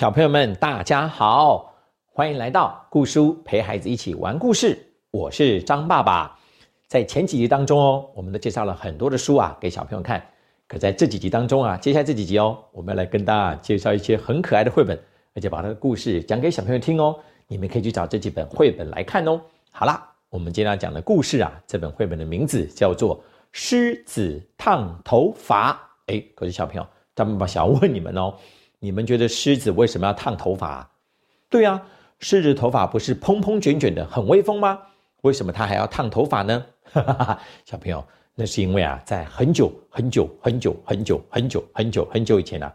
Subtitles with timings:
[0.00, 1.74] 小朋友们，大家好，
[2.06, 4.94] 欢迎来到故书陪孩子一起玩故事。
[5.10, 6.38] 我是张爸爸。
[6.88, 10.26] 在前几集当中哦，我们都介绍了很多的书啊，给小朋友看。
[10.66, 14.98] 可在这几集当中啊，接下来这几集哦，我们要来跟大家介绍一些很可爱的绘本，
[15.34, 17.14] 而且把它的故事讲给小朋友听哦。
[17.46, 19.38] 你们可以去找这几本绘本来看哦。
[19.70, 23.18] 好啦，我们今天要讲的故事啊，这本绘本的名字叫做
[23.52, 25.72] 《狮子烫头发》。
[26.06, 28.34] 哎，可是小朋友，张爸爸想要问你们哦。
[28.82, 30.90] 你们觉得狮子为什么要烫头发？
[31.50, 31.80] 对啊，
[32.18, 34.80] 狮子头发不是蓬蓬卷卷的，很威风吗？
[35.20, 36.64] 为什么它还要烫头发呢？
[37.66, 38.02] 小朋友，
[38.34, 42.74] 那是因为啊，在很久很久很久很久很久很久很久以前啊，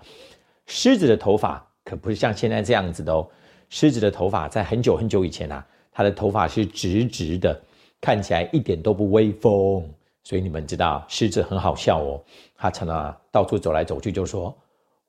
[0.68, 3.28] 狮子的头发可不是像现在这样子的哦。
[3.70, 7.60] 狮子的头发在很久很久以前啊，它的头发是直直的，
[8.00, 9.84] 看起来一点都不威风。
[10.24, 12.24] 所以你们知道，狮子很好笑哦，
[12.56, 14.56] 它常常到处走来走去，就说。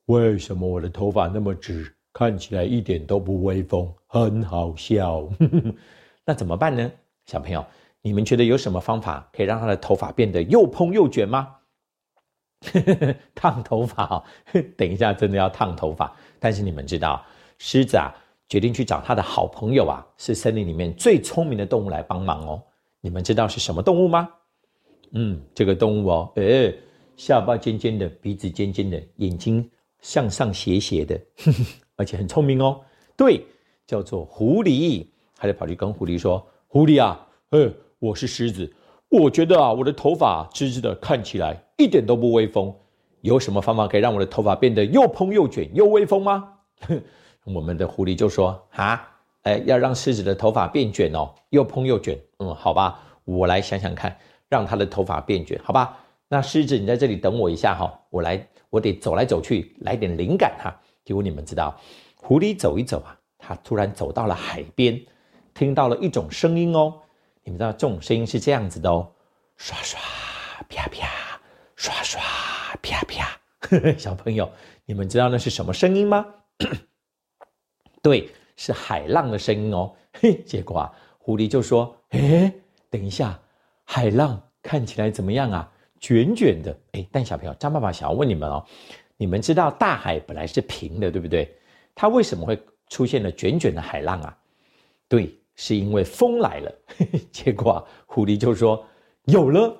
[0.06, 5.28] 为什么我的头发那么直，看起来一点都不威风，很好笑。
[6.24, 6.90] 那怎么办呢？
[7.26, 7.64] 小朋友，
[8.02, 11.56] 你们觉得有什么方法可以让他的头发变得又蓬又卷吗？
[13.34, 14.24] 烫头发哦，
[14.76, 16.14] 等一下真的要烫头发。
[16.38, 17.24] 但是你们知道，
[17.58, 18.14] 狮子啊
[18.48, 22.62] 决定去找他的好朋友啊，是森林里面最聪明的动物来帮忙哦。
[23.00, 24.28] 你们知道是什么动物吗？
[25.12, 26.72] 嗯，这个动物哦，哎，
[27.16, 29.68] 下巴尖尖的，鼻子尖尖的，眼睛。
[30.06, 31.20] 向上斜斜的，
[31.96, 32.80] 而且很聪明哦。
[33.16, 33.44] 对，
[33.88, 35.04] 叫做狐狸，
[35.36, 38.72] 他就跑去跟狐狸说：“狐狸啊，呃，我是狮子，
[39.08, 42.72] 我觉得啊，我的头发直直的，看起来一点都不威风。
[43.22, 46.52] 有什么方法可以让我的头发变得又蓬又卷又威风吗？”
[47.42, 49.08] 我们的狐狸就说：“啊，
[49.42, 52.16] 哎，要让狮子的头发变卷哦，又蓬又卷。
[52.38, 54.16] 嗯，好吧，我来想想看，
[54.48, 55.98] 让他的头发变卷，好吧？
[56.28, 60.76] 那狮子，你在这里等我一下哈，我来。”我得走来走去，来点灵感哈。
[61.04, 61.80] 结果你们知道，
[62.16, 65.00] 狐狸走一走啊，它突然走到了海边，
[65.54, 66.92] 听到了一种声音哦。
[67.44, 69.08] 你们知道这种声音是这样子的哦，
[69.56, 69.98] 刷刷
[70.68, 71.08] 啪啪，
[71.76, 72.20] 刷刷
[72.82, 73.40] 啪啪。
[73.96, 74.50] 小朋友，
[74.84, 76.26] 你们知道那是什么声音吗？
[78.02, 79.94] 对，是海浪的声音哦。
[80.20, 82.52] 嘿，结果啊，狐狸就说：“哎，
[82.90, 83.40] 等一下，
[83.84, 88.64] 海浪看起来怎么样啊？”卷卷的，哎，但小朋友，张爸爸想要问你们哦，
[89.16, 91.54] 你们知道大海本来是平的，对不对？
[91.94, 94.36] 它为什么会出现了卷卷的海浪啊？
[95.08, 96.72] 对，是因为风来了。
[97.32, 98.84] 结果啊，狐狸就说
[99.24, 99.74] 有了，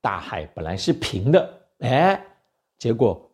[0.00, 2.24] 大海本来是平的，哎，
[2.78, 3.28] 结果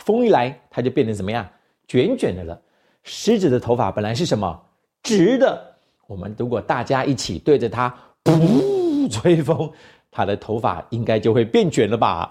[0.00, 1.48] 风一来，它就变成怎么样？
[1.86, 2.60] 卷卷的了。
[3.04, 4.60] 狮子的头发本来是什么？
[5.02, 5.76] 直的。
[6.06, 9.70] 我们如果大家一起对着它，噗，吹风。
[10.12, 12.30] 他的头发应该就会变卷了吧？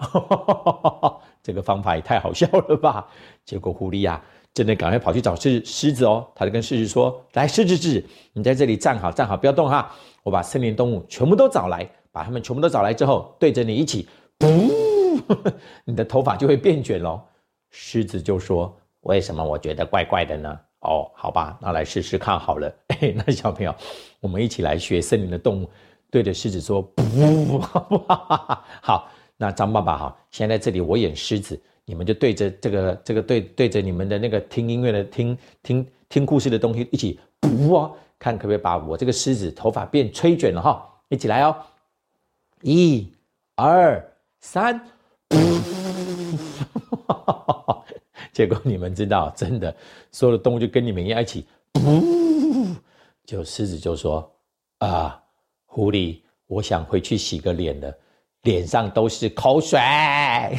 [1.42, 3.06] 这个方法也太好笑了吧！
[3.44, 4.22] 结果狐狸呀，
[4.54, 6.24] 真的赶快跑去找狮狮子哦。
[6.36, 9.92] 他就跟狮子说：“来，狮子子，你在这里站好，站好，不要动哈！
[10.22, 14.70] 我把森林动物全部都找来，把他们全部都找来之后，对着你一起，噗，
[15.84, 17.20] 你的头发就会变卷喽。”
[17.74, 18.72] 狮子就说
[19.02, 22.72] ：“为什么我觉得怪怪的呢？”哦，好吧，那来试试看好了。
[23.00, 23.74] 哎，那小朋友，
[24.20, 25.68] 我们一起来学森林的动物。
[26.12, 29.08] 对着狮子说：“不，好，
[29.38, 41.56] 那张爸爸哈，现在这里我演狮子，你们就对着这个这个对对着你们的那个听音乐的听听听故事的东西一起不哦，看可不可以把我这个狮子头发变吹卷了哈，一起来哦，
[42.60, 43.10] 一、
[43.56, 44.06] 二、
[44.38, 44.78] 三，
[48.34, 49.74] 结果你们知道，真的
[50.10, 51.80] 所有的动物就跟你们一样一起不，
[53.24, 54.30] 就狮子就说
[54.76, 55.18] 啊。”
[55.74, 56.18] 狐狸，
[56.48, 57.90] 我想回去洗个脸了，
[58.42, 59.80] 脸上都是口水。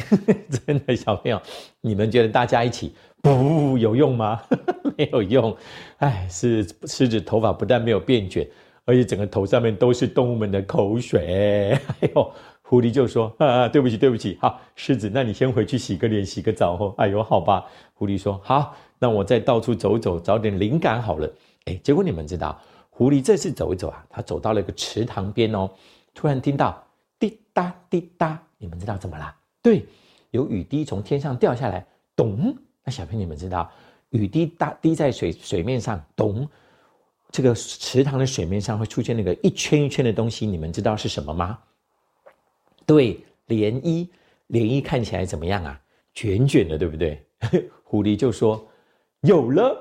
[0.66, 1.40] 真的，小朋友，
[1.80, 2.92] 你们觉得大家一起
[3.22, 4.42] 不有用吗？
[4.98, 5.56] 没有用。
[5.98, 8.44] 哎，是狮子头发不但没有变卷，
[8.84, 11.78] 而且整个头上面都是动物们的口水。
[12.02, 12.32] 哎呦，
[12.62, 14.36] 狐狸就说：“啊，对不起，对不起。
[14.40, 17.64] 好，狮子，那你先回去洗个脸，洗个澡哦。”哎呦，好吧。
[17.92, 21.32] 狐狸说：“好，那我再到处走走，找点灵感好了。”
[21.66, 22.60] 哎，结果你们知道？
[22.96, 25.68] 狐狸这次走一走啊，它走到了一个池塘边哦，
[26.14, 26.80] 突然听到
[27.18, 29.36] 滴答滴答，你们知道怎么啦？
[29.60, 29.84] 对，
[30.30, 32.56] 有雨滴从天上掉下来，咚！
[32.84, 33.68] 那小朋友你们知道，
[34.10, 36.48] 雨滴大滴在水水面上，咚！
[37.32, 41.58] 这个池塘的水面上会出现那个一圈一圈的东西，你们知道是什么吗？
[42.86, 43.18] 对，
[43.48, 44.06] 涟漪，
[44.50, 45.80] 涟漪看起来怎么样啊？
[46.12, 47.20] 卷卷的，对不对？
[47.82, 48.64] 狐狸就说
[49.22, 49.76] ：“有了，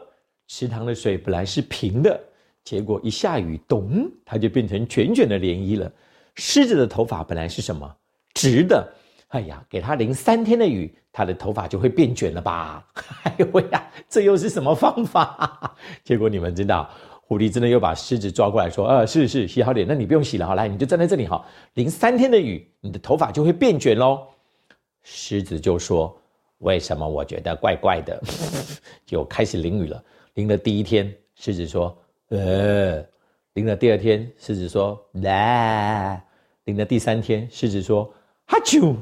[0.47, 2.19] 池塘的水本来是平的。”
[2.63, 5.91] 结果一下雨，咚，它就变成卷卷的涟漪了。
[6.35, 7.95] 狮子的头发本来是什么？
[8.33, 8.91] 直的，
[9.27, 12.83] 哎呀，给他淋三天的雨，他的头发就会变卷了吧？
[13.23, 15.75] 哎呦喂呀，这又是什么方法？
[16.03, 16.89] 结果你们知道，
[17.21, 21.45] 狐狸真的又把狮子抓过来说：“呃，是是，洗好脸，那你不用洗了，好来，你就站在这里哈，
[21.75, 24.27] 淋三天的雨，你的头发就会变卷喽。”
[25.03, 26.17] 狮子就说
[26.59, 28.19] ：“为什么我觉得怪怪的？”
[29.05, 30.03] 就开始淋雨了。
[30.35, 31.95] 淋了第一天，狮子说
[32.37, 33.05] ：“呃。”
[33.53, 36.23] 淋了第二天，狮子说：“来。”
[36.65, 38.11] 淋了第三天，狮子说
[38.47, 38.95] ：“哈啾。”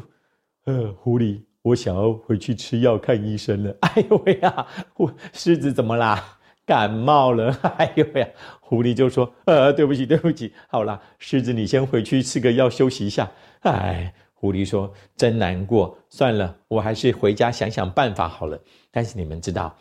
[0.66, 3.76] 呃，狐狸，我想要回去吃药看医生了。
[3.82, 4.68] 哎呦喂呀，
[4.98, 6.40] 我狮子怎么啦？
[6.66, 7.52] 感冒了。
[7.78, 8.28] 哎呦喂呀，
[8.60, 10.54] 狐狸就说：“呃，对不起，对不起。
[10.68, 13.32] 好啦，狮子你先回去吃个药休息一下。”
[13.62, 18.60] 哎，狐狸说：“真难过，算了，我还是回家想想办法好了。”
[18.92, 19.76] 但是你们知道，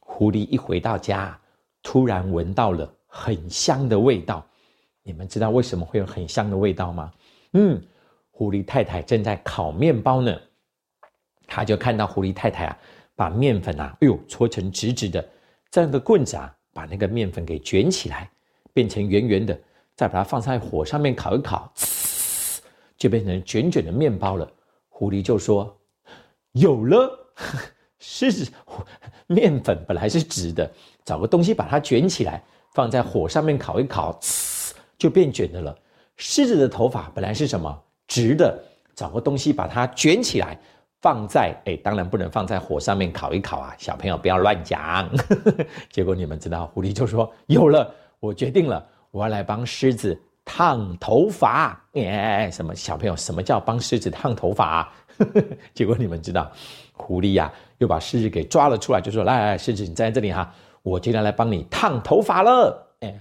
[0.00, 1.38] 狐狸一回到家，
[1.90, 4.46] 突然闻到了很香的味道。
[5.02, 7.10] 你们知道为什么会有很香的味道吗？
[7.54, 7.82] 嗯。
[8.30, 10.38] 狐狸太太正在烤面包呢，
[11.46, 12.78] 他就看到狐狸太太啊，
[13.16, 15.26] 把面粉啊，哎呦，搓成直直的，
[15.70, 18.30] 这样的棍子啊，把那个面粉给卷起来，
[18.74, 19.58] 变成圆圆的，
[19.96, 21.72] 再把它放在火上面烤一烤，
[22.98, 24.46] 就变成卷卷的面包了。
[24.90, 25.74] 狐狸就说
[26.52, 27.32] ：“有了，
[27.98, 28.52] 狮子，
[29.28, 30.68] 面粉本来是直的，
[31.04, 32.42] 找个东西把它卷起来，
[32.74, 35.76] 放在火上面烤一烤，呲就变卷的了。
[36.16, 38.58] 狮子的头发本来是什么？”直的，
[38.96, 40.58] 找个东西把它卷起来，
[41.00, 43.74] 放在哎，当然不能放在火上面烤一烤啊！
[43.78, 45.08] 小朋友不要乱讲。
[45.92, 53.14] 结果你们知道，狐狸就说：“有了，我决定了，我要来帮狮子烫头发。”哎，什么小朋友？
[53.14, 54.90] 什么叫帮狮子烫头发？
[55.74, 56.50] 结果你们知道，
[56.94, 63.20] 狐狸呀，又把狮子给抓了出来，就说：“来，狮子，你站在这里哈，我今天来帮你烫头发了。”哎，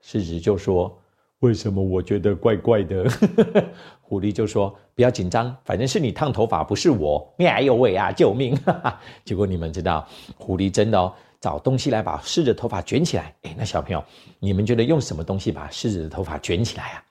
[0.00, 1.00] 狮子就说。
[1.40, 3.08] 为什么我觉得怪怪的？
[4.02, 8.10] 狐狸就说：“不要紧张，反正是你烫头发，不是我。”哎呦喂啊！
[8.10, 8.58] 救命！
[9.24, 10.04] 结果你们知道，
[10.36, 13.32] 狐狸真的哦，找东西来把狮子头发卷起来。
[13.42, 14.02] 哎，那小朋友，
[14.40, 17.04] 你们觉得用什么东西把狮子的头发卷起来啊？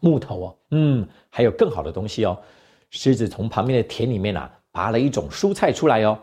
[0.00, 2.38] 木头哦，嗯，还有更好的东西哦。
[2.90, 6.16] 狮子从旁边的田里面啊，拔了一种蔬菜出来哦。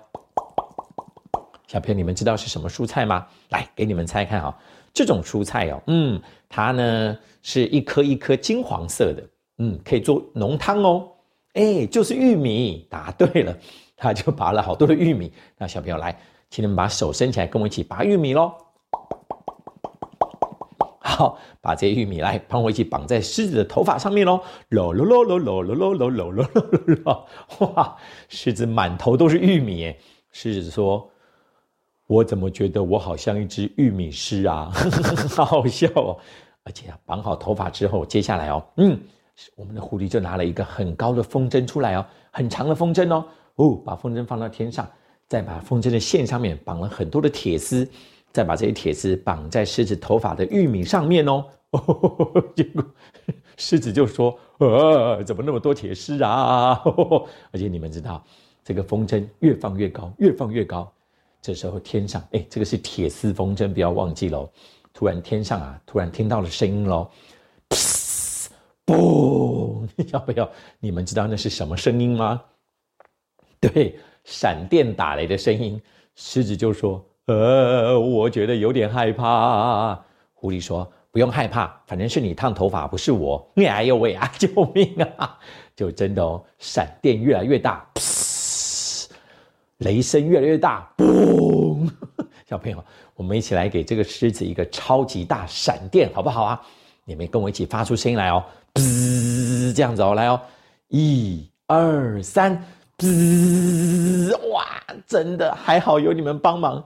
[1.68, 3.28] 小朋友，你们知道是什么蔬菜吗？
[3.50, 4.56] 来，给你们猜看哦。
[4.94, 9.22] 这种蔬菜哦，嗯，它呢是一颗一颗金黄色的，
[9.58, 11.06] 嗯，可以做浓汤哦。
[11.52, 13.54] 哎，就是玉米，答对了，
[13.98, 15.34] 他就拔了好多的玉米。
[15.58, 16.18] 那小朋友来，
[16.50, 18.54] 请你们把手伸起来，跟我一起拔玉米喽。
[21.16, 24.42] 好，把这些玉米来，帮我一起绑在狮子的头发上面喽。
[24.70, 27.26] 喽喽喽喽喽喽喽喽喽喽喽喽！
[27.60, 27.96] 哇，
[28.28, 30.00] 狮子满头都是玉米耶。
[30.32, 31.10] 狮子说。
[32.08, 34.72] 我怎么觉得我好像一只玉米狮啊？
[35.36, 36.16] 好好笑哦！
[36.64, 39.00] 而且啊，绑好头发之后，接下来哦，嗯，
[39.56, 43.26] 我们的狐狸就拿了一个很高的风筝出来哦，很长的风筝哦，
[43.56, 44.88] 哦，把风筝放到天上，
[45.28, 47.90] 再把风筝的线上面绑了很多的铁丝，
[48.36, 51.46] 再把这些铁丝绑在狮子头发的玉米上面哦。
[52.54, 52.84] 结果
[53.56, 56.74] 狮子就说：“呃，怎么那么多铁丝啊？”
[57.52, 58.22] 而且你们知道，
[58.62, 60.92] 这个风筝越放越高，越放越高。
[61.42, 64.50] 这时候天上，哎，这个是铁丝风筝，不要忘记喽。
[64.94, 67.10] 突然天上啊，突然听到了声音喽，
[68.86, 69.88] 嘣！
[70.12, 70.52] 要不要，
[70.82, 72.42] 你们知道那是什么声音吗？
[73.62, 75.82] 对，闪电打雷的声音。
[76.16, 80.00] 狮子就说：“呃，我觉得有点害怕。”
[80.34, 84.32] 狐狸说：“不用害怕，反正是你烫头发，不是我。”哎呦喂啊！
[84.38, 85.38] 救命啊！
[85.76, 87.86] 就真的哦，闪电越来越大。
[89.80, 91.90] 雷声越来越大，嘣！
[92.48, 92.82] 小朋友，
[93.16, 96.62] 我们一起来给这个狮子一个超级大闪电，好不好啊？
[97.04, 98.44] 你们跟我一起发出声音来哦，
[98.76, 100.40] 滋，这样子哦，来哦，
[100.88, 102.64] 一二三，
[102.98, 104.34] 滋！
[104.54, 104.66] 哇，
[105.06, 106.86] 真的还好有你们帮忙，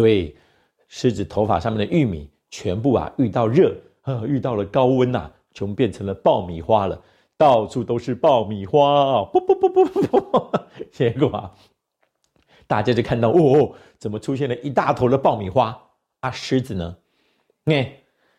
[0.00, 0.34] 对，
[0.88, 6.98] 狮子头发上面的玉米全部啊遇到热，呃，遇到了高温呐，全变成了爆米花了，
[7.36, 10.52] 到处都是爆米花，啵啵啵啵啵，
[10.90, 11.52] 结果啊。
[12.66, 15.78] 大家就看到哦，怎么出现了一大头的爆米花？
[16.20, 16.96] 啊，狮子呢？
[17.66, 17.92] 哎，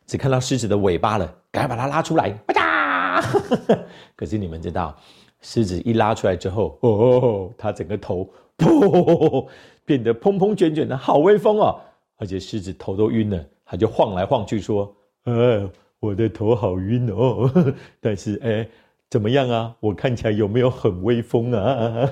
[0.07, 2.31] 只看到狮子的尾巴了，赶快把它拉出来！
[2.31, 3.79] 吧嗒！
[4.17, 4.97] 可是你们知道，
[5.41, 8.27] 狮子一拉出来之后，哦，它整个头
[8.61, 9.47] 噗
[9.83, 11.81] 变得蓬蓬卷卷的，好威风哦！
[12.17, 17.51] 而且狮子头都晕了，它就晃来晃去说：“呃，我的头好晕哦，
[17.99, 18.67] 但是哎，
[19.09, 19.75] 怎么样啊？
[19.79, 22.07] 我看起来有没有很威风啊？”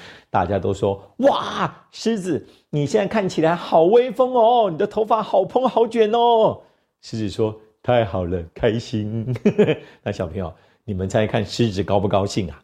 [0.28, 6.60] 大家都说：“哇，狮子，你现在看起来好威风哦，你的头发好蓬好卷哦。”
[7.00, 9.34] 狮子说：“太好了，开心。
[10.04, 10.52] ”那小朋友，
[10.84, 12.62] 你们猜看狮子高不高兴啊？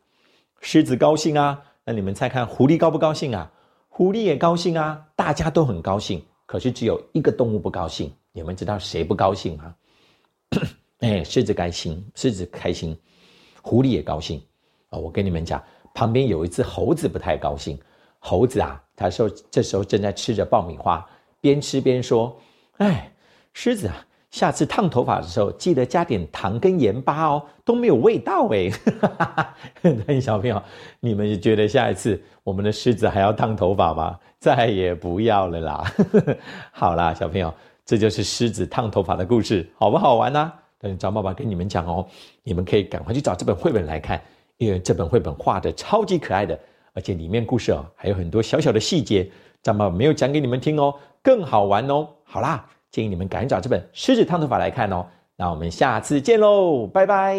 [0.60, 3.50] 狮子高兴啊，那你们猜看狐狸高不高兴啊？
[3.88, 6.24] 狐狸也高兴啊，大家都很高兴。
[6.46, 9.74] 可是只有一个动物不高兴，你们知道谁不高兴吗？
[10.98, 12.98] 哎，狮子开心，狮子开心，
[13.62, 14.42] 狐狸也高兴
[14.90, 14.98] 啊！
[14.98, 15.62] 我跟你们讲，
[15.94, 17.78] 旁边有一只猴子不太高兴。
[18.18, 21.08] 猴子啊，他说这时候正在吃着爆米花，
[21.40, 22.36] 边吃边说
[22.78, 23.12] ：“哎，
[23.52, 28.70] 狮子啊。”下次烫头发的时候，记得加点糖跟盐巴哦，都没有味道哎。
[30.06, 30.62] 那小朋友，
[31.00, 34.16] 你们觉得下一次我们的狮子还要烫头发吗？
[34.38, 35.84] 再也不要了啦。
[36.70, 37.52] 好啦，小朋友，
[37.84, 40.52] 这就是狮子烫头发的故事，好不好玩呢？
[40.78, 42.06] 等张爸爸跟你们讲哦，
[42.44, 44.22] 你们可以赶快去找这本绘本来看，
[44.58, 46.58] 因为这本绘本画的超级可爱的，
[46.94, 49.28] 而且里面故事哦还有很多小小的细节，
[49.60, 52.08] 张爸爸没有讲给你们听哦，更好玩哦。
[52.22, 52.64] 好啦。
[52.90, 55.06] 建议你们赶紧找这本《狮子烫头法》来看哦。
[55.36, 57.36] 那我们下次见喽，拜拜。